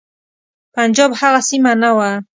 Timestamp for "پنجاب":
0.75-1.11